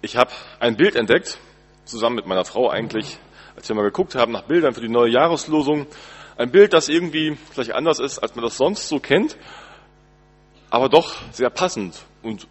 [0.00, 0.30] Ich habe
[0.60, 1.38] ein Bild entdeckt,
[1.84, 3.18] zusammen mit meiner Frau eigentlich,
[3.56, 5.86] als wir mal geguckt haben nach Bildern für die neue Jahreslosung.
[6.36, 9.36] Ein Bild, das irgendwie vielleicht anders ist, als man das sonst so kennt,
[10.70, 11.96] aber doch sehr passend.
[12.22, 12.46] Und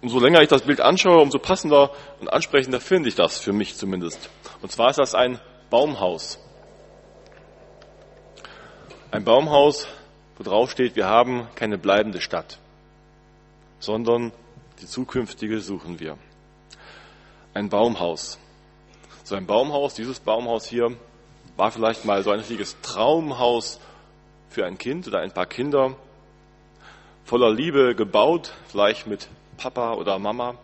[0.00, 3.76] umso länger ich das Bild anschaue, umso passender und ansprechender finde ich das, für mich
[3.76, 4.28] zumindest.
[4.60, 5.38] Und zwar ist das ein
[5.70, 6.40] Baumhaus.
[9.12, 9.86] Ein Baumhaus,
[10.36, 12.58] wo drauf steht, wir haben keine bleibende Stadt,
[13.78, 14.32] sondern
[14.80, 16.18] die zukünftige suchen wir
[17.58, 18.38] ein Baumhaus.
[19.24, 20.96] So ein Baumhaus, dieses Baumhaus hier,
[21.56, 23.80] war vielleicht mal so ein richtiges Traumhaus
[24.48, 25.96] für ein Kind oder ein paar Kinder,
[27.24, 30.54] voller Liebe gebaut, vielleicht mit Papa oder Mama,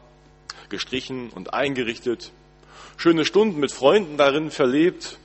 [0.68, 2.30] gestrichen und eingerichtet,
[2.96, 5.18] schöne Stunden mit Freunden darin verlebt,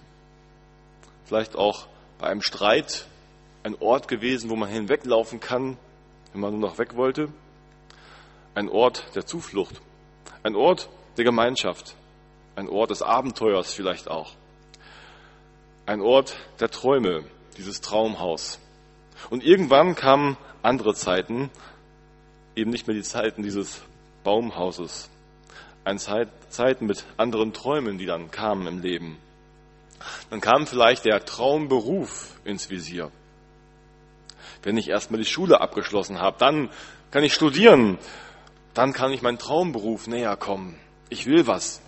[1.25, 1.85] vielleicht auch
[2.17, 3.05] bei einem Streit
[3.61, 5.77] ein Ort gewesen, wo man hinweglaufen kann,
[6.33, 7.29] wenn man nur noch weg wollte,
[8.55, 9.81] ein Ort der Zuflucht,
[10.41, 11.95] ein Ort, der Gemeinschaft,
[12.55, 14.35] ein Ort des Abenteuers vielleicht auch,
[15.85, 17.25] ein Ort der Träume,
[17.57, 18.59] dieses Traumhaus.
[19.29, 21.49] Und irgendwann kamen andere Zeiten,
[22.55, 23.81] eben nicht mehr die Zeiten dieses
[24.23, 25.09] Baumhauses,
[25.83, 29.17] eine Zeit, Zeiten mit anderen Träumen, die dann kamen im Leben.
[30.29, 33.11] Dann kam vielleicht der Traumberuf ins Visier.
[34.63, 36.69] Wenn ich erstmal die Schule abgeschlossen habe, dann
[37.11, 37.97] kann ich studieren,
[38.73, 40.79] dann kann ich meinen Traumberuf näher kommen
[41.09, 41.81] ich will was.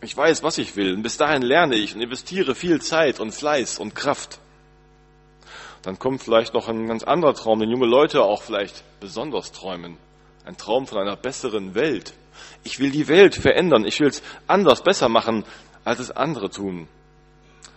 [0.00, 0.94] Ich weiß, was ich will.
[0.94, 4.38] Und bis dahin lerne ich und investiere viel Zeit und Fleiß und Kraft.
[5.82, 9.96] Dann kommt vielleicht noch ein ganz anderer Traum, den junge Leute auch vielleicht besonders träumen.
[10.44, 12.14] Ein Traum von einer besseren Welt.
[12.64, 13.86] Ich will die Welt verändern.
[13.86, 15.44] Ich will es anders, besser machen,
[15.84, 16.88] als es andere tun.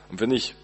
[0.10, 0.56] Und wenn ich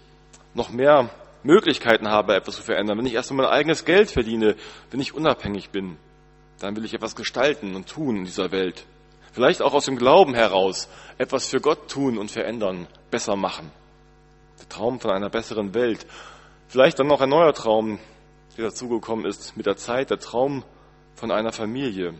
[0.54, 1.10] noch mehr
[1.42, 4.56] Möglichkeiten habe, etwas zu verändern, wenn ich erst einmal mein eigenes Geld verdiene,
[4.90, 5.96] wenn ich unabhängig bin,
[6.60, 8.86] dann will ich etwas gestalten und tun in dieser Welt
[9.34, 13.70] vielleicht auch aus dem Glauben heraus etwas für Gott tun und verändern, besser machen.
[14.60, 16.06] Der Traum von einer besseren Welt.
[16.68, 17.98] Vielleicht dann noch ein neuer Traum,
[18.56, 20.64] der dazugekommen ist mit der Zeit, der Traum
[21.16, 22.14] von einer Familie.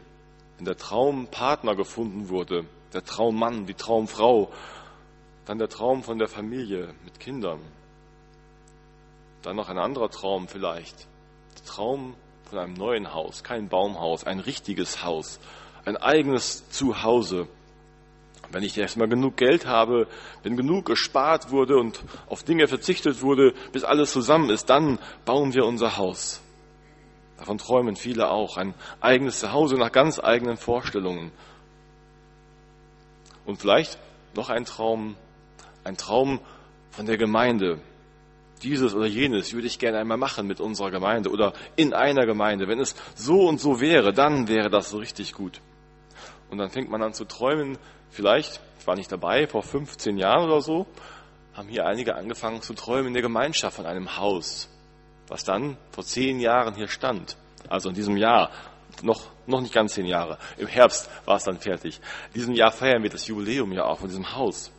[0.56, 4.50] Wenn der Traumpartner gefunden wurde, der Traummann, die Traumfrau,
[5.46, 7.60] dann der Traum von der Familie mit Kindern.
[9.42, 11.06] Dann noch ein anderer Traum vielleicht.
[11.58, 12.14] Der Traum
[12.48, 15.38] von einem neuen Haus, kein Baumhaus, ein richtiges Haus,
[15.84, 17.48] ein eigenes Zuhause.
[18.50, 20.06] Wenn ich erstmal genug Geld habe,
[20.42, 25.54] wenn genug gespart wurde und auf Dinge verzichtet wurde, bis alles zusammen ist, dann bauen
[25.54, 26.40] wir unser Haus.
[27.36, 28.56] Davon träumen viele auch.
[28.56, 31.32] Ein eigenes Zuhause nach ganz eigenen Vorstellungen.
[33.44, 33.98] Und vielleicht
[34.36, 35.16] noch ein Traum,
[35.82, 36.40] ein Traum
[36.90, 37.80] von der Gemeinde.
[38.62, 42.68] Dieses oder jenes würde ich gerne einmal machen mit unserer Gemeinde oder in einer Gemeinde.
[42.68, 45.60] Wenn es so und so wäre, dann wäre das so richtig gut.
[46.54, 47.78] Und dann fängt man an zu träumen.
[48.10, 50.86] Vielleicht, ich war nicht dabei, vor 15 Jahren oder so,
[51.52, 54.68] haben hier einige angefangen zu träumen in der Gemeinschaft von einem Haus,
[55.26, 57.36] was dann vor zehn Jahren hier stand.
[57.68, 58.52] Also in diesem Jahr,
[59.02, 60.38] noch, noch nicht ganz zehn Jahre.
[60.56, 62.00] Im Herbst war es dann fertig.
[62.28, 64.70] In diesem Jahr feiern wir das Jubiläum ja auch von diesem Haus.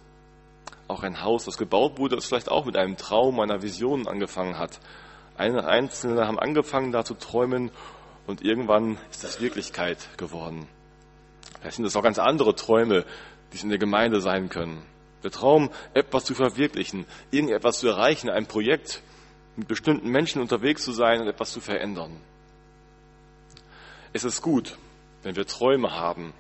[0.88, 4.58] Auch ein Haus, das gebaut wurde, das vielleicht auch mit einem Traum, einer Vision angefangen
[4.58, 4.80] hat.
[5.36, 7.70] Einzelne haben angefangen, da zu träumen
[8.28, 10.70] und irgendwann ist das Wirklichkeit geworden.
[11.60, 13.06] Vielleicht sind das auch ganz andere Träume,
[13.52, 14.84] die es in der Gemeinde sein können.
[15.24, 19.02] Der Traum, etwas zu verwirklichen, irgendetwas zu erreichen, ein Projekt,
[19.56, 22.20] mit bestimmten Menschen unterwegs zu sein und etwas zu verändern.
[24.14, 24.78] Es ist gut,
[25.24, 26.34] wenn wir Träume haben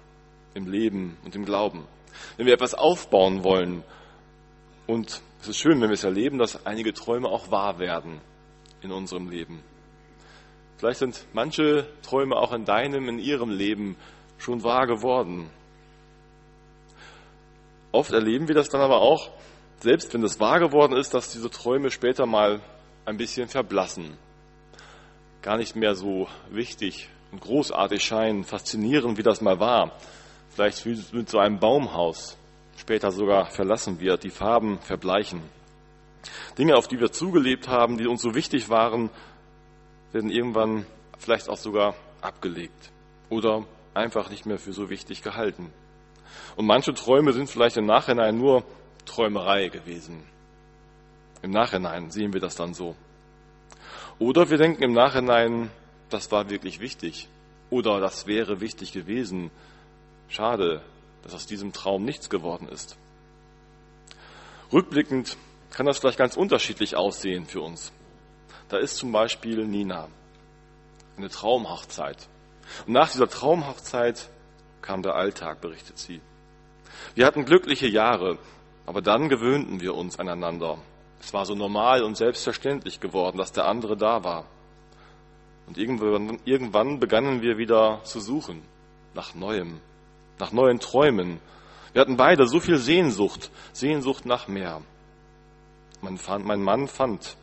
[0.54, 1.86] im Leben und im Glauben.
[2.38, 3.84] Wenn wir etwas aufbauen wollen.
[4.88, 8.22] Und es ist schön, wenn wir es erleben, dass einige Träume auch wahr werden
[8.82, 9.62] in unserem Leben.
[10.78, 13.96] Vielleicht sind manche Träume auch in deinem, in ihrem Leben
[14.38, 15.50] schon wahr geworden.
[17.92, 19.32] Oft erleben wir das dann aber auch,
[19.80, 22.62] selbst wenn es wahr geworden ist, dass diese Träume später mal
[23.06, 24.18] ein bisschen verblassen,
[25.42, 29.92] gar nicht mehr so wichtig und großartig scheinen, faszinierend, wie das mal war.
[30.50, 32.38] Vielleicht wie mit so einem Baumhaus
[32.78, 35.42] später sogar verlassen wird, die Farben verbleichen.
[36.58, 39.10] Dinge, auf die wir zugelebt haben, die uns so wichtig waren,
[40.12, 40.86] werden irgendwann
[41.18, 42.92] vielleicht auch sogar abgelegt
[43.30, 43.66] oder
[43.96, 45.72] einfach nicht mehr für so wichtig gehalten.
[46.56, 48.64] Und manche Träume sind vielleicht im Nachhinein nur
[49.06, 50.24] Träumerei gewesen.
[51.42, 52.96] Im Nachhinein sehen wir das dann so.
[54.20, 55.70] Oder wir denken im Nachhinein,
[56.10, 57.30] das war wirklich wichtig.
[57.70, 59.52] Oder das wäre wichtig gewesen.
[60.30, 60.82] Schade,
[61.24, 62.98] dass aus diesem Traum nichts geworden ist.
[64.72, 65.38] Rückblickend
[65.72, 67.92] kann das vielleicht ganz unterschiedlich aussehen für uns.
[68.70, 70.08] Da ist zum Beispiel Nina,
[71.18, 72.28] eine Traumhochzeit.
[72.86, 74.30] Und nach dieser Traumhochzeit
[74.82, 76.22] kam der Alltag, berichtet sie.
[77.14, 78.38] Wir hatten glückliche Jahre,
[78.86, 80.78] aber dann gewöhnten wir uns aneinander.
[81.20, 84.46] Es war so normal und selbstverständlich geworden, dass der andere da war.
[85.68, 88.62] Und irgendwann, irgendwann begannen wir wieder zu suchen
[89.16, 89.80] nach Neuem,
[90.40, 91.40] nach neuen Träumen.
[91.94, 94.82] Wir hatten beide so viel Sehnsucht, Sehnsucht nach mehr.
[96.02, 97.38] Mein, mein Mann fand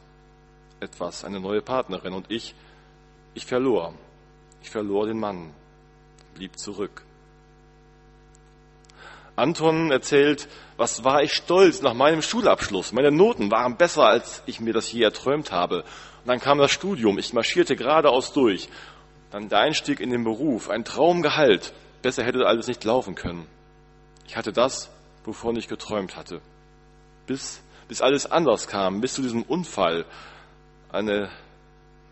[0.79, 2.55] etwas, eine neue Partnerin und ich,
[3.35, 3.95] ich verlor.
[4.63, 5.53] Ich verlor den Mann,
[6.35, 7.05] blieb zurück.
[9.35, 12.93] Anton erzählt, was war ich stolz nach meinem Schulabschluss.
[12.93, 15.83] Meine Noten waren besser, als ich mir das je erträumt habe.
[15.83, 17.19] Und dann kam das Studium.
[17.19, 18.69] Ich marschierte geradeaus durch.
[19.31, 20.69] Dann der Einstieg in den Beruf.
[20.69, 21.73] Ein Traumgehalt.
[22.03, 23.47] Besser hätte alles nicht laufen können.
[24.27, 24.91] Ich hatte das,
[25.25, 26.41] wovon ich geträumt hatte.
[27.27, 30.05] Bis, bis alles anders kam, bis zu diesem Unfall.
[30.91, 31.31] Eine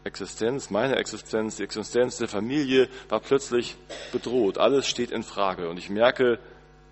[0.05, 3.77] Existenz, meine Existenz, die Existenz der Familie war plötzlich
[4.13, 4.59] bedroht.
[4.59, 5.69] Alles steht in Frage.
[5.69, 6.39] Und ich merke,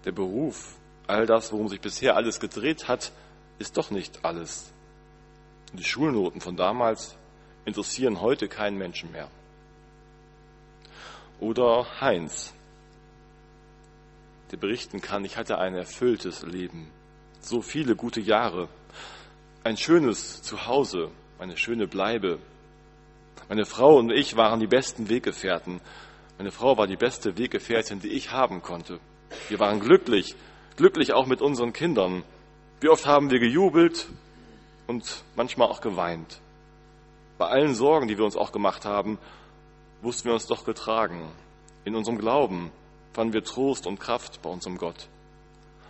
[0.04, 0.76] der Beruf,
[1.06, 3.12] all das, worum sich bisher alles gedreht hat,
[3.58, 4.70] ist doch nicht alles.
[5.72, 7.16] Die Schulnoten von damals
[7.64, 9.28] interessieren heute keinen Menschen mehr.
[11.40, 12.52] Oder Heinz,
[14.50, 16.90] der berichten kann, ich hatte ein erfülltes Leben,
[17.40, 18.68] so viele gute Jahre,
[19.64, 22.38] ein schönes Zuhause, eine schöne Bleibe.
[23.48, 25.80] Meine Frau und ich waren die besten Weggefährten.
[26.36, 29.00] Meine Frau war die beste Weggefährtin, die ich haben konnte.
[29.48, 30.36] Wir waren glücklich,
[30.76, 32.22] glücklich auch mit unseren Kindern.
[32.80, 34.08] Wie oft haben wir gejubelt
[34.86, 36.40] und manchmal auch geweint.
[37.38, 39.18] Bei allen Sorgen, die wir uns auch gemacht haben,
[40.02, 41.28] wussten wir uns doch getragen.
[41.84, 42.70] In unserem Glauben
[43.12, 45.08] fanden wir Trost und Kraft bei unserem Gott.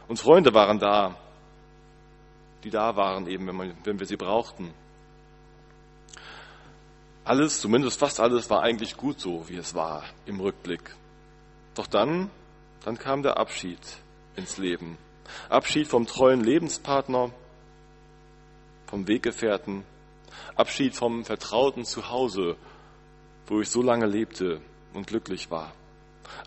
[0.08, 1.16] Und Freunde waren da,
[2.64, 4.72] die da waren eben, wenn, wir, wenn wir sie brauchten.
[7.28, 10.96] Alles, zumindest fast alles, war eigentlich gut so, wie es war im Rückblick.
[11.74, 12.30] Doch dann
[12.84, 13.80] dann kam der Abschied
[14.36, 14.96] ins Leben.
[15.48, 17.30] Abschied vom treuen Lebenspartner,
[18.86, 19.84] vom Weggefährten,
[20.56, 22.56] Abschied vom vertrauten Zuhause,
[23.46, 24.62] wo ich so lange lebte
[24.94, 25.72] und glücklich war.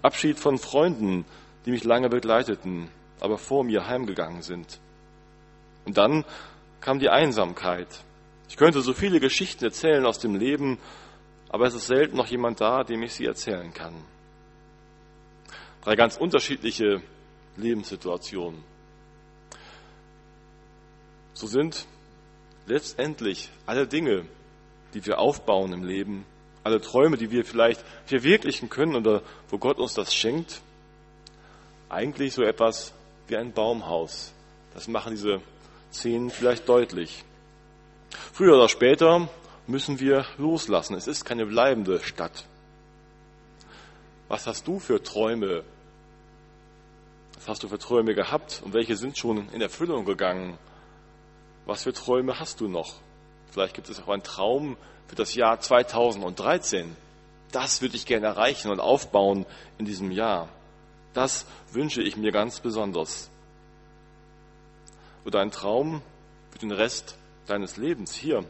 [0.01, 1.25] Abschied von Freunden,
[1.65, 2.89] die mich lange begleiteten,
[3.19, 4.79] aber vor mir heimgegangen sind.
[5.85, 6.25] Und dann
[6.79, 7.87] kam die Einsamkeit.
[8.51, 10.77] Ich könnte so viele Geschichten erzählen aus dem Leben,
[11.47, 13.95] aber es ist selten noch jemand da, dem ich sie erzählen kann.
[15.81, 17.01] Drei ganz unterschiedliche
[17.55, 18.61] Lebenssituationen.
[21.33, 21.85] So sind
[22.65, 24.25] letztendlich alle Dinge,
[24.93, 26.25] die wir aufbauen im Leben,
[26.65, 30.59] alle Träume, die wir vielleicht verwirklichen können oder wo Gott uns das schenkt,
[31.87, 32.93] eigentlich so etwas
[33.29, 34.33] wie ein Baumhaus.
[34.73, 35.39] Das machen diese
[35.93, 37.23] Szenen vielleicht deutlich.
[38.33, 39.29] Früher oder später
[39.67, 40.95] müssen wir loslassen.
[40.95, 42.45] Es ist keine bleibende Stadt.
[44.27, 45.63] Was hast du für Träume?
[47.35, 50.57] Was hast du für Träume gehabt und welche sind schon in Erfüllung gegangen?
[51.65, 52.95] Was für Träume hast du noch?
[53.51, 56.95] Vielleicht gibt es auch einen Traum für das Jahr 2013.
[57.51, 59.45] Das würde ich gerne erreichen und aufbauen
[59.77, 60.47] in diesem Jahr.
[61.13, 63.29] Das wünsche ich mir ganz besonders.
[65.25, 66.01] Oder ein Traum
[66.51, 67.17] für den Rest
[67.51, 68.45] deines Lebens hier.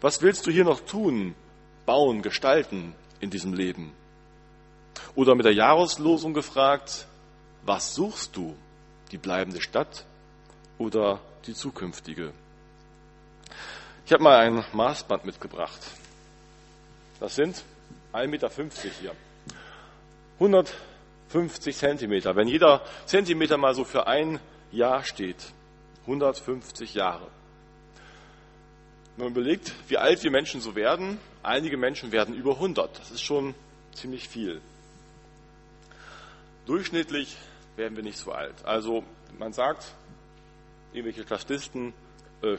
[0.00, 1.34] Was willst du hier noch tun,
[1.86, 3.92] bauen, gestalten in diesem Leben?
[5.14, 7.06] Oder mit der Jahreslosung gefragt,
[7.64, 8.54] was suchst du?
[9.10, 10.04] Die bleibende Stadt
[10.78, 12.32] oder die zukünftige?
[14.06, 15.80] Ich habe mal ein Maßband mitgebracht.
[17.18, 17.64] Das sind
[18.12, 18.50] 1,50 Meter
[19.00, 19.12] hier.
[20.38, 22.34] 150 Zentimeter.
[22.36, 24.40] Wenn jeder Zentimeter mal so für ein
[24.72, 25.52] Jahr steht,
[26.02, 27.28] 150 Jahre.
[29.20, 32.98] Wenn man überlegt, wie alt wir Menschen so werden, einige Menschen werden über 100.
[32.98, 33.54] Das ist schon
[33.92, 34.62] ziemlich viel.
[36.64, 37.36] Durchschnittlich
[37.76, 38.54] werden wir nicht so alt.
[38.64, 39.04] Also
[39.38, 39.84] man sagt,
[40.94, 41.92] irgendwelche Statisten,
[42.40, 42.56] äh,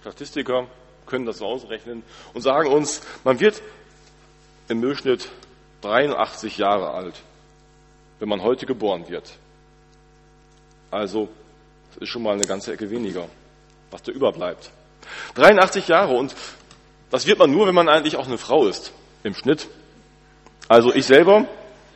[0.00, 0.68] Statistiker
[1.04, 3.60] können das so ausrechnen und sagen uns, man wird
[4.68, 5.28] im Durchschnitt
[5.80, 7.20] 83 Jahre alt,
[8.20, 9.36] wenn man heute geboren wird.
[10.92, 11.28] Also
[11.88, 13.28] das ist schon mal eine ganze Ecke weniger,
[13.90, 14.70] was da überbleibt.
[15.34, 16.34] 83 Jahre und
[17.10, 18.92] das wird man nur, wenn man eigentlich auch eine Frau ist,
[19.22, 19.68] im Schnitt.
[20.68, 21.46] Also ich selber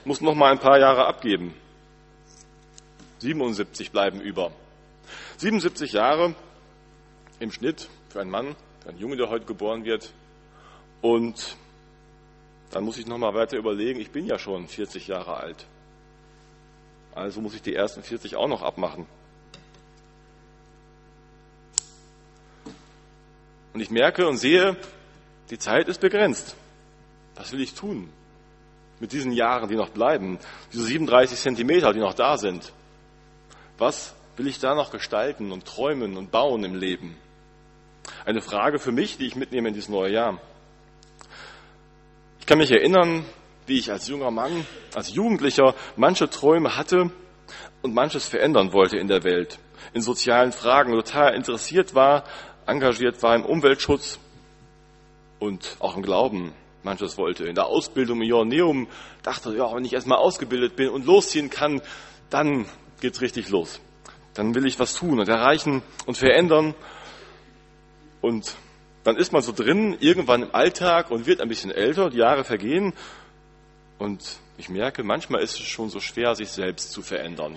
[0.05, 1.55] muss noch mal ein paar Jahre abgeben.
[3.19, 4.53] 77 bleiben über.
[5.39, 6.35] 77 Jahre
[7.41, 10.13] im Schnitt für einen Mann, für einen Junge, der heute geboren wird.
[11.01, 11.57] Und
[12.71, 15.67] dann muss ich noch mal weiter überlegen, ich bin ja schon 40 Jahre alt.
[17.15, 19.07] Also muss ich die ersten 40 auch noch abmachen.
[23.79, 24.77] Und ich merke und sehe,
[25.51, 26.57] die Zeit ist begrenzt.
[27.37, 28.11] Was will ich tun?
[28.99, 30.41] mit diesen Jahren, die noch bleiben,
[30.73, 32.73] diese 37 Zentimeter, die noch da sind,
[33.79, 37.17] Was will ich da noch gestalten und träumen und bauen im Leben?
[38.25, 40.41] Eine Frage für mich, die ich mitnehme in dieses neue Jahr.
[42.41, 43.25] Ich kann mich erinnern,
[43.69, 47.13] wie ich als junger Mann, als Jugendlicher manche Träume hatte
[47.83, 49.61] und manches verändern wollte in der Welt,
[49.93, 52.25] in sozialen Fragen, total interessiert war,
[52.69, 54.19] engagiert war im Umweltschutz
[55.39, 57.45] und auch im Glauben manches wollte.
[57.45, 58.89] In der Ausbildung im Joanneum
[59.23, 61.83] dachte, ja, wenn ich erstmal ausgebildet bin und losziehen kann,
[62.31, 62.67] dann
[63.01, 63.81] geht's richtig los.
[64.35, 66.75] Dann will ich was tun und erreichen und verändern.
[68.21, 68.55] Und
[69.05, 72.45] dann ist man so drin, irgendwann im Alltag und wird ein bisschen älter, die Jahre
[72.45, 72.93] vergehen.
[73.99, 77.57] Und ich merke, manchmal ist es schon so schwer, sich selbst zu verändern.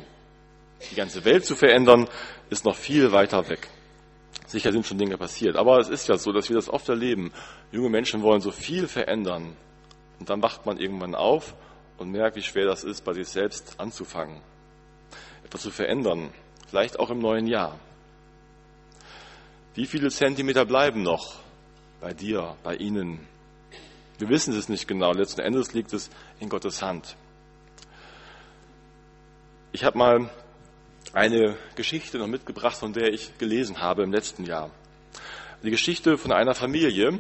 [0.90, 2.08] Die ganze Welt zu verändern,
[2.50, 3.70] ist noch viel weiter weg.
[4.52, 7.32] Sicher sind schon Dinge passiert, aber es ist ja so, dass wir das oft erleben.
[7.72, 9.56] Junge Menschen wollen so viel verändern.
[10.20, 11.56] Und dann wacht man irgendwann auf
[11.98, 14.42] und merkt, wie schwer das ist, bei sich selbst anzufangen.
[15.46, 16.32] Etwas zu verändern.
[16.68, 17.80] Vielleicht auch im neuen Jahr.
[19.74, 21.40] Wie viele Zentimeter bleiben noch
[22.02, 23.26] bei dir, bei Ihnen?
[24.18, 25.14] Wir wissen es nicht genau.
[25.14, 26.10] Letzten Endes liegt es
[26.42, 27.16] in Gottes Hand.
[29.72, 30.30] Ich habe mal
[31.14, 34.72] eine Geschichte noch mitgebracht, von der ich gelesen habe im letzten Jahr.
[35.64, 37.20] Die Geschichte von einer Familie,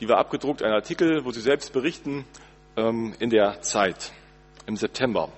[0.00, 2.24] die war abgedruckt, ein Artikel, wo sie selbst berichten,
[2.76, 4.12] ähm, in der Zeit,
[4.66, 5.30] im September.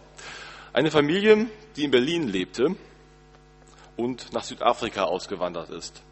[0.73, 2.75] Eine Familie, die in Berlin lebte
[3.97, 6.03] und nach Südafrika ausgewandert ist.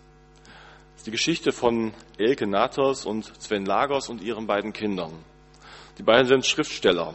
[0.92, 5.12] Das ist die Geschichte von Elke Nathos und Sven Lagos und ihren beiden Kindern.
[5.96, 7.14] Die beiden sind Schriftsteller.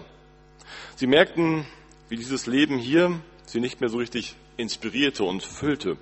[0.95, 1.65] Sie merkten,
[2.09, 5.97] wie dieses Leben hier sie nicht mehr so richtig inspirierte und füllte.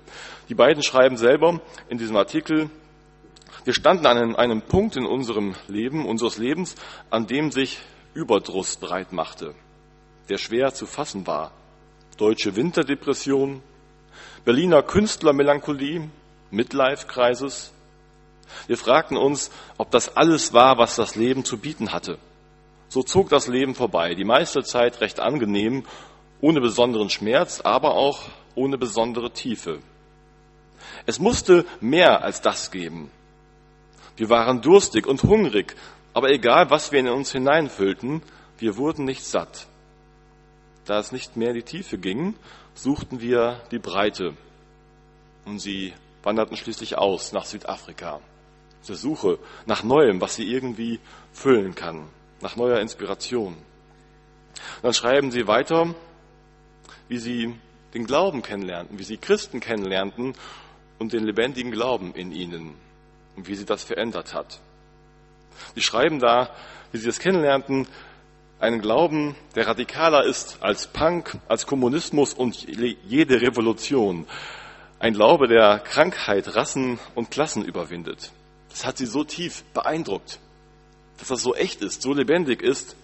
[0.48, 2.70] Die beiden schreiben selber in diesem Artikel,
[3.64, 6.74] wir standen an einem, Punkt in unserem Leben, unseres Lebens,
[7.10, 7.78] an dem sich
[8.12, 9.54] Überdruss breit machte,
[10.28, 11.52] der schwer zu fassen war.
[12.16, 13.62] Deutsche Winterdepression,
[14.44, 16.08] Berliner Künstlermelancholie,
[16.50, 17.72] Midlife-Kreises.
[18.66, 22.18] Wir fragten uns, ob das alles war, was das Leben zu bieten hatte.
[22.88, 25.84] So zog das Leben vorbei, die meiste Zeit recht angenehm,
[26.40, 29.80] ohne besonderen Schmerz, aber auch ohne besondere Tiefe.
[31.06, 33.10] Es musste mehr als das geben.
[34.16, 35.74] Wir waren durstig und hungrig,
[36.14, 38.22] aber egal, was wir in uns hineinfüllten,
[38.58, 39.66] wir wurden nicht satt.
[40.84, 42.34] Da es nicht mehr in die Tiefe ging,
[42.74, 44.36] suchten wir die Breite.
[45.44, 48.20] Und sie wanderten schließlich aus nach Südafrika.
[48.82, 51.00] Zur Suche nach Neuem, was sie irgendwie
[51.32, 52.08] füllen kann,
[52.40, 53.54] nach neuer Inspiration.
[53.54, 55.94] Und dann schreiben sie weiter,
[57.08, 57.54] wie sie
[57.94, 60.34] den Glauben kennenlernten, wie sie Christen kennenlernten
[60.98, 62.74] und den lebendigen Glauben in ihnen
[63.36, 64.60] und wie sie das verändert hat.
[65.74, 66.50] Sie schreiben da,
[66.90, 67.86] wie sie das kennenlernten,
[68.58, 74.26] einen Glauben, der radikaler ist als Punk, als Kommunismus und jede Revolution.
[75.00, 78.30] Ein Glaube, der Krankheit, Rassen und Klassen überwindet.
[78.70, 80.38] Das hat sie so tief beeindruckt,
[81.18, 82.94] dass das so echt ist, so lebendig ist,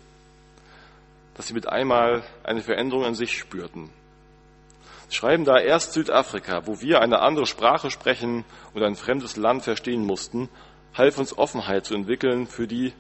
[1.35, 3.91] dass sie mit einmal eine Veränderung an sich spürten
[5.11, 10.05] schreiben da erst Südafrika, wo wir eine andere Sprache sprechen und ein fremdes Land verstehen
[10.05, 10.49] mussten,
[10.95, 12.93] half uns Offenheit zu entwickeln, für die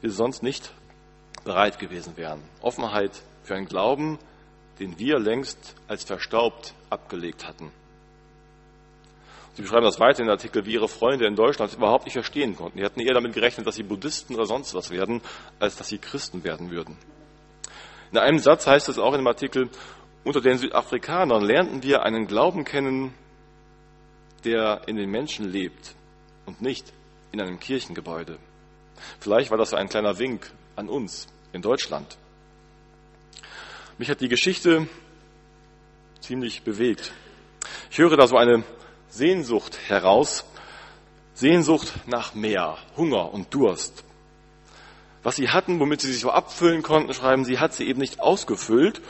[0.00, 0.72] wir sonst nicht
[1.44, 2.42] bereit gewesen wären.
[2.60, 4.18] Offenheit für einen Glauben,
[4.80, 7.70] den wir längst als verstaubt abgelegt hatten.
[9.54, 12.56] Sie beschreiben das weiter in den Artikel, wie ihre Freunde in Deutschland überhaupt nicht verstehen
[12.56, 12.78] konnten.
[12.78, 15.20] Die hatten eher damit gerechnet, dass sie Buddhisten oder sonst was werden,
[15.58, 16.96] als dass sie Christen werden würden.
[18.12, 19.68] In einem Satz heißt es auch in dem Artikel,
[20.24, 23.14] unter den Südafrikanern lernten wir einen Glauben kennen,
[24.44, 25.94] der in den Menschen lebt
[26.46, 26.92] und nicht
[27.32, 28.38] in einem Kirchengebäude.
[29.20, 32.16] Vielleicht war das ein kleiner Wink an uns in Deutschland.
[33.98, 34.88] Mich hat die Geschichte
[36.20, 37.12] ziemlich bewegt.
[37.90, 38.62] Ich höre da so eine
[39.08, 40.44] Sehnsucht heraus,
[41.34, 44.04] Sehnsucht nach mehr, Hunger und Durst.
[45.22, 48.20] Was sie hatten, womit sie sich so abfüllen konnten, schreiben sie, hat sie eben nicht
[48.20, 49.00] ausgefüllt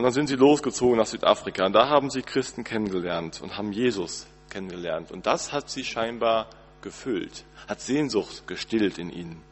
[0.00, 1.66] und dann sind sie losgezogen nach Südafrika.
[1.66, 5.10] Und da haben sie Christen kennengelernt und haben Jesus kennengelernt.
[5.10, 6.48] Und das hat sie scheinbar
[6.80, 9.42] gefüllt, hat Sehnsucht gestillt in ihnen.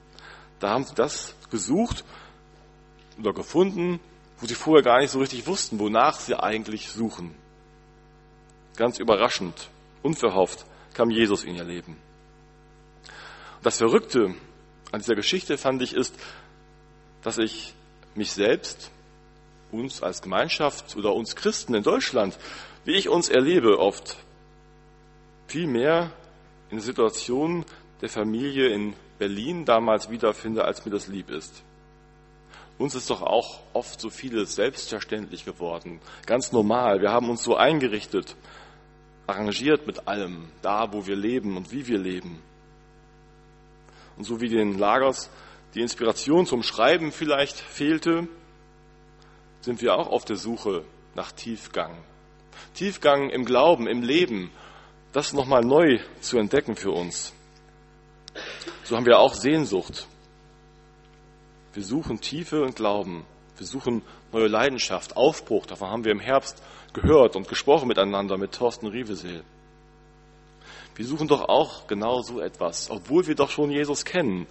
[0.59, 2.03] Da haben sie das gesucht
[3.19, 4.01] oder gefunden,
[4.41, 7.35] wo sie vorher gar nicht so richtig wussten, wonach sie eigentlich suchen.
[8.75, 9.69] Ganz überraschend,
[10.03, 10.65] unverhofft
[10.95, 11.99] kam Jesus in ihr Leben.
[13.57, 14.35] Und das Verrückte
[14.93, 16.19] an dieser Geschichte fand ich ist,
[17.21, 17.75] dass ich
[18.15, 18.91] mich selbst
[19.73, 22.39] uns als Gemeinschaft oder uns Christen in Deutschland,
[22.85, 24.17] wie ich uns erlebe, oft
[25.47, 26.11] viel mehr
[26.71, 27.65] in der Situation
[28.01, 31.63] der Familie in Berlin damals wiederfinde, als mir das lieb ist.
[32.79, 37.01] Uns ist doch auch oft so vieles selbstverständlich geworden, ganz normal.
[37.01, 38.37] Wir haben uns so eingerichtet,
[39.27, 42.41] arrangiert mit allem, da wo wir leben und wie wir leben.
[44.17, 45.29] Und so wie den Lagers
[45.75, 48.29] die Inspiration zum Schreiben vielleicht fehlte,
[49.61, 50.85] sind wir auch auf der Suche
[51.15, 52.05] nach Tiefgang.
[52.75, 54.51] Tiefgang im Glauben, im Leben,
[55.13, 57.33] das nochmal neu zu entdecken für uns.
[58.85, 60.07] So haben wir auch Sehnsucht
[61.79, 63.25] wir suchen Tiefe und Glauben.
[63.57, 65.65] Wir suchen neue Leidenschaft, Aufbruch.
[65.65, 66.61] Davon haben wir im Herbst
[66.93, 69.45] gehört und gesprochen miteinander mit Thorsten Rieveseel.
[70.97, 74.49] Wir suchen doch auch genau so etwas, obwohl wir doch schon Jesus kennen.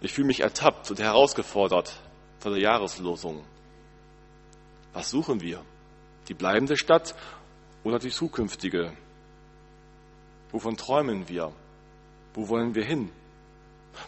[0.00, 1.92] Ich fühle mich ertappt und herausgefordert
[2.40, 3.44] von der Jahreslosung.
[4.96, 5.62] Was suchen wir?
[6.28, 7.14] Die bleibende Stadt
[7.84, 8.96] oder die zukünftige?
[10.52, 11.52] Wovon träumen wir?
[12.32, 13.10] Wo wollen wir hin?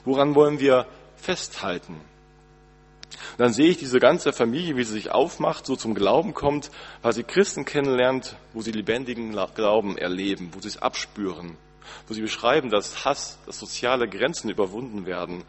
[0.06, 1.92] Woran wollen wir festhalten?
[1.92, 6.70] Und dann sehe ich diese ganze Familie, wie sie sich aufmacht, so zum Glauben kommt,
[7.02, 11.58] weil sie Christen kennenlernt, wo sie lebendigen Glauben erleben, wo sie es abspüren,
[12.06, 15.44] wo sie beschreiben, dass Hass, dass soziale Grenzen überwunden werden,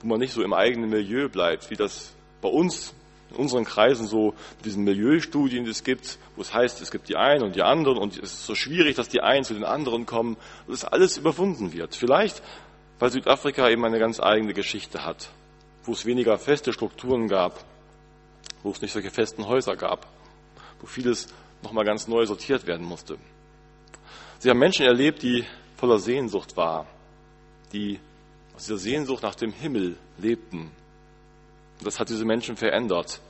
[0.00, 2.12] wo man nicht so im eigenen Milieu bleibt, wie das
[2.42, 2.92] bei uns
[3.30, 7.16] in unseren Kreisen so diesen Milieustudien, die es gibt, wo es heißt, es gibt die
[7.16, 10.06] einen und die anderen und es ist so schwierig, dass die einen zu den anderen
[10.06, 11.94] kommen und das alles überwunden wird.
[11.94, 12.42] Vielleicht,
[12.98, 15.28] weil Südafrika eben eine ganz eigene Geschichte hat
[15.86, 17.64] wo es weniger feste Strukturen gab,
[18.62, 20.06] wo es nicht solche festen Häuser gab,
[20.80, 21.28] wo vieles
[21.62, 23.18] nochmal ganz neu sortiert werden musste.
[24.38, 25.44] Sie haben Menschen erlebt, die
[25.76, 26.86] voller Sehnsucht waren,
[27.72, 28.00] die
[28.54, 30.70] aus dieser Sehnsucht nach dem Himmel lebten.
[31.82, 33.20] Das hat diese Menschen verändert.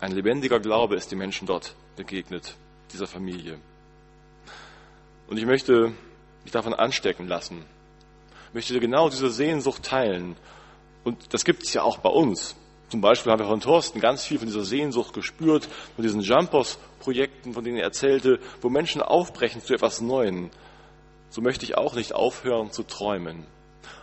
[0.00, 2.54] Ein lebendiger Glaube ist den Menschen dort begegnet,
[2.92, 3.58] dieser Familie.
[5.28, 5.92] Und ich möchte
[6.42, 7.64] mich davon anstecken lassen,
[8.48, 10.36] ich möchte genau diese Sehnsucht teilen
[11.04, 12.56] und das gibt es ja auch bei uns.
[12.88, 17.52] Zum Beispiel haben wir von Thorsten ganz viel von dieser Sehnsucht gespürt, von diesen Jumpers-Projekten,
[17.52, 20.50] von denen er erzählte, wo Menschen aufbrechen zu etwas Neuem.
[21.28, 23.46] So möchte ich auch nicht aufhören zu träumen.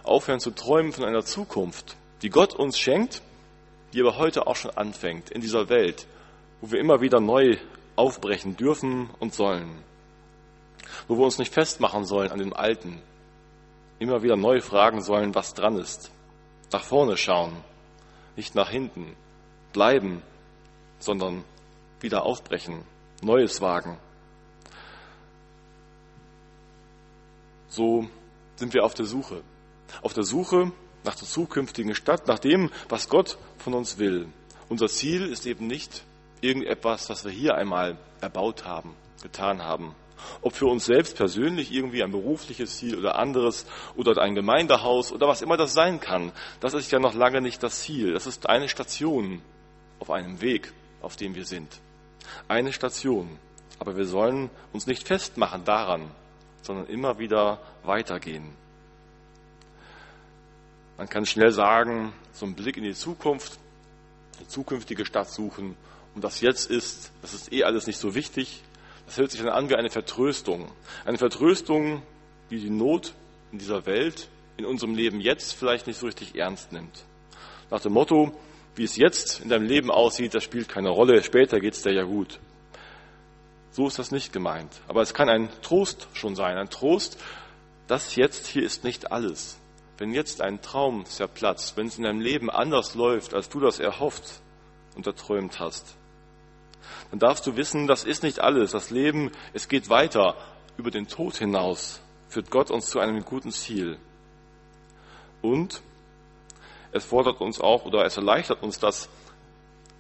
[0.03, 3.21] Aufhören zu träumen von einer Zukunft, die Gott uns schenkt,
[3.93, 6.08] die aber heute auch schon anfängt in dieser Welt,
[6.62, 7.58] wo wir immer wieder neu
[7.95, 9.84] aufbrechen dürfen und sollen.
[11.08, 13.02] Wo wir uns nicht festmachen sollen an dem Alten,
[14.00, 16.12] immer wieder neu fragen sollen, was dran ist
[16.71, 17.56] nach vorne schauen,
[18.36, 19.15] nicht nach hinten,
[19.73, 20.21] bleiben,
[21.00, 21.43] sondern
[22.00, 22.84] wieder aufbrechen,
[23.21, 23.97] Neues wagen.
[27.67, 28.08] So
[28.56, 29.43] sind wir auf der Suche.
[30.02, 30.71] Auf der Suche
[31.07, 34.27] nach der zukünftigen Stadt, nach dem, was Gott von uns will.
[34.69, 36.03] Unser Ziel ist eben nicht
[36.41, 38.93] irgendetwas, was wir hier einmal erbaut haben,
[39.23, 39.95] getan haben,
[40.41, 43.65] ob für uns selbst persönlich irgendwie ein berufliches Ziel oder anderes
[43.95, 46.31] oder ein Gemeindehaus oder was immer das sein kann.
[46.59, 48.13] Das ist ja noch lange nicht das Ziel.
[48.13, 49.41] Das ist eine Station
[49.99, 51.79] auf einem Weg, auf dem wir sind.
[52.47, 53.39] Eine Station.
[53.79, 56.11] Aber wir sollen uns nicht festmachen daran,
[56.63, 58.53] sondern immer wieder weitergehen.
[60.97, 63.60] Man kann schnell sagen, so ein Blick in die Zukunft,
[64.39, 65.75] die zukünftige Stadt suchen.
[66.15, 68.63] Und was jetzt ist, das ist eh alles nicht so wichtig.
[69.05, 70.71] Das hört sich dann an wie eine Vertröstung.
[71.05, 72.01] Eine Vertröstung,
[72.49, 73.13] die die Not
[73.51, 77.05] in dieser Welt, in unserem Leben jetzt vielleicht nicht so richtig ernst nimmt.
[77.69, 78.33] Nach dem Motto,
[78.75, 82.03] wie es jetzt in deinem Leben aussieht, das spielt keine Rolle, später geht's dir ja
[82.03, 82.39] gut.
[83.69, 84.71] So ist das nicht gemeint.
[84.88, 87.21] Aber es kann ein Trost schon sein, ein Trost,
[87.86, 89.60] das jetzt hier ist nicht alles.
[89.97, 93.79] Wenn jetzt ein Traum zerplatzt, wenn es in deinem Leben anders läuft, als du das
[93.79, 94.41] erhofft
[94.95, 95.95] und erträumt hast,
[97.10, 98.71] dann darfst du wissen, das ist nicht alles.
[98.71, 100.36] Das Leben, es geht weiter.
[100.77, 103.97] Über den Tod hinaus führt Gott uns zu einem guten Ziel.
[105.41, 105.81] Und
[106.91, 109.10] es fordert uns auch oder es erleichtert uns das,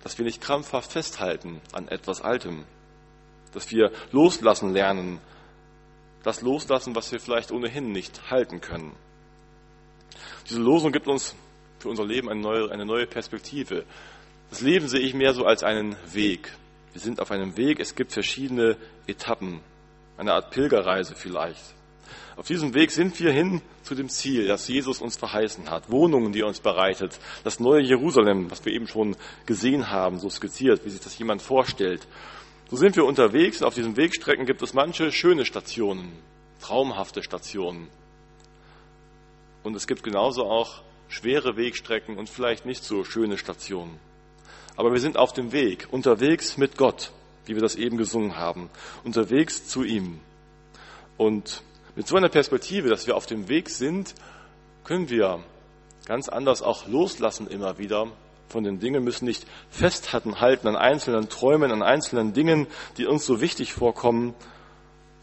[0.03, 2.65] dass wir nicht krampfhaft festhalten an etwas Altem.
[3.53, 5.19] Dass wir loslassen lernen.
[6.23, 8.95] Das loslassen, was wir vielleicht ohnehin nicht halten können.
[10.49, 11.35] Diese Losung gibt uns
[11.79, 13.85] für unser Leben eine neue, eine neue Perspektive.
[14.49, 16.51] Das Leben sehe ich mehr so als einen Weg.
[16.93, 19.59] Wir sind auf einem Weg, es gibt verschiedene Etappen,
[20.17, 21.61] eine Art Pilgerreise vielleicht.
[22.37, 25.89] Auf diesem Weg sind wir hin zu dem Ziel, das Jesus uns verheißen hat.
[25.89, 27.19] Wohnungen, die er uns bereitet.
[27.43, 31.41] Das neue Jerusalem, was wir eben schon gesehen haben, so skizziert, wie sich das jemand
[31.41, 32.07] vorstellt.
[32.69, 36.11] So sind wir unterwegs und auf diesen Wegstrecken gibt es manche schöne Stationen,
[36.61, 37.87] traumhafte Stationen.
[39.67, 43.99] Und es gibt genauso auch schwere Wegstrecken und vielleicht nicht so schöne Stationen.
[44.77, 47.11] Aber wir sind auf dem Weg, unterwegs mit Gott,
[47.45, 48.69] wie wir das eben gesungen haben,
[49.03, 50.21] unterwegs zu ihm.
[51.17, 51.63] Und
[51.97, 54.15] mit so einer Perspektive, dass wir auf dem Weg sind,
[54.85, 55.43] können wir
[56.05, 58.07] ganz anders auch loslassen immer wieder
[58.47, 63.25] von den Dingen, müssen nicht festhalten halten an einzelnen Träumen, an einzelnen Dingen, die uns
[63.25, 64.33] so wichtig vorkommen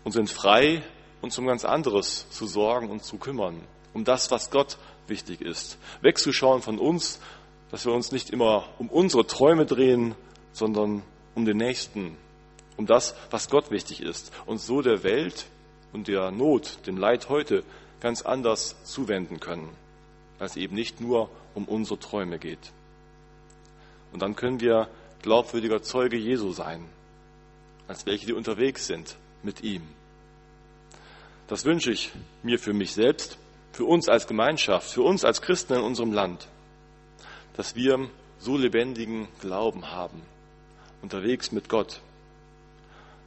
[0.05, 0.83] und sind frei,
[1.23, 3.63] uns um ganz anderes zu sorgen und zu kümmern,
[3.95, 4.77] um das, was Gott
[5.07, 5.79] wichtig ist.
[6.03, 7.21] Wegzuschauen von uns,
[7.71, 10.15] dass wir uns nicht immer um unsere Träume drehen,
[10.53, 11.03] sondern
[11.35, 12.17] um den Nächsten,
[12.77, 15.47] um das, was Gott wichtig ist und so der Welt
[15.93, 17.65] und der Not, dem Leid heute
[18.01, 19.71] ganz anders zuwenden können,
[20.39, 22.73] als eben nicht nur um unsere Träume geht.
[24.13, 24.89] Und dann können wir
[25.23, 26.85] glaubwürdiger Zeuge Jesu sein,
[27.89, 29.83] als welche, die unterwegs sind mit ihm.
[31.49, 33.39] Das wünsche ich mir für mich selbst,
[33.75, 36.47] für uns als Gemeinschaft, für uns als Christen in unserem Land,
[37.57, 38.09] dass wir
[38.39, 40.23] so lebendigen Glauben haben,
[41.03, 42.01] unterwegs mit Gott,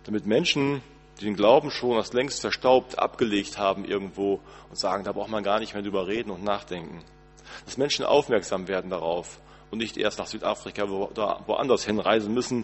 [0.06, 0.82] damit Menschen,
[1.20, 5.44] die den Glauben schon als längst verstaubt abgelegt haben irgendwo und sagen, da braucht man
[5.44, 7.04] gar nicht mehr drüber reden und nachdenken,
[7.66, 12.64] dass Menschen aufmerksam werden darauf und nicht erst nach Südafrika oder woanders hinreisen müssen,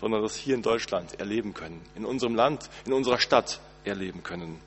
[0.00, 4.60] sondern das hier in Deutschland erleben können, in unserem Land, in unserer Stadt erleben können.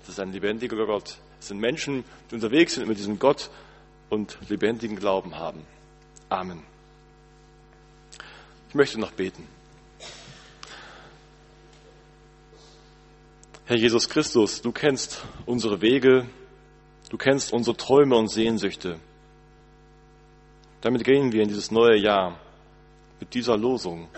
[0.00, 1.18] Das ist ein lebendiger Gott.
[1.40, 3.50] Es sind Menschen, die unterwegs sind mit diesem Gott
[4.10, 5.62] und lebendigen Glauben haben.
[6.28, 6.62] Amen.
[8.68, 9.46] Ich möchte noch beten.
[13.64, 16.26] Herr Jesus Christus, du kennst unsere Wege,
[17.10, 18.98] du kennst unsere Träume und Sehnsüchte.
[20.80, 22.38] Damit gehen wir in dieses neue Jahr
[23.20, 24.08] mit dieser Losung.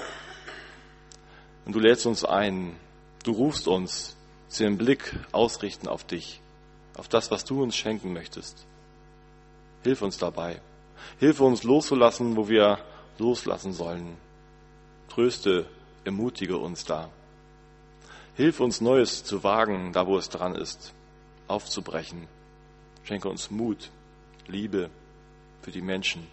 [1.65, 2.77] Und du lädst uns ein,
[3.25, 4.17] du rufst uns,
[4.49, 6.41] sie den Blick ausrichten auf dich,
[7.01, 8.67] auf das, was du uns schenken möchtest.
[9.83, 10.61] Hilf uns dabei.
[11.19, 12.79] Hilfe uns loszulassen, wo wir
[13.19, 14.19] loslassen sollen.
[15.09, 15.65] Tröste,
[16.05, 17.09] ermutige uns da.
[18.37, 20.93] Hilf uns Neues zu wagen, da wo es dran ist,
[21.49, 22.29] aufzubrechen.
[23.05, 23.91] Schenke uns Mut,
[24.47, 24.91] Liebe
[25.63, 26.27] für die Menschen.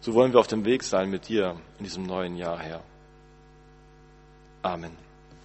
[0.00, 2.84] So wollen wir auf dem Weg sein mit dir in diesem neuen Jahr, Herr.
[4.62, 5.09] Amen.